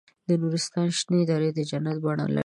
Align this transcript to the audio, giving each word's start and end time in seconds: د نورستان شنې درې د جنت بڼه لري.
د 0.27 0.29
نورستان 0.41 0.87
شنې 0.97 1.21
درې 1.31 1.49
د 1.57 1.59
جنت 1.69 1.97
بڼه 2.03 2.25
لري. 2.29 2.39